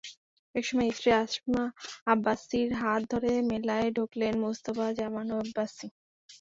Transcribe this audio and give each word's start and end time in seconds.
একসময় 0.55 0.89
স্ত্রী 0.89 1.09
আসমা 1.17 1.63
আব্বাসীর 2.07 2.69
হাত 2.81 3.01
ধরে 3.13 3.31
মেলায় 3.49 3.89
ঢুকলেন 3.97 4.33
মুস্তাফা 4.43 4.87
জামান 4.97 5.27
আব্বাসী। 5.37 5.87